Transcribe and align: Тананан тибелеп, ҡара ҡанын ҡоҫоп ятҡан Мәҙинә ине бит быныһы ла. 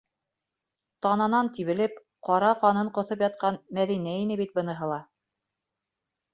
Тананан 1.05 1.51
тибелеп, 1.57 1.99
ҡара 2.29 2.49
ҡанын 2.65 2.91
ҡоҫоп 2.97 3.23
ятҡан 3.27 3.61
Мәҙинә 3.81 4.17
ине 4.25 4.41
бит 4.43 4.59
быныһы 4.59 4.93
ла. 4.97 5.01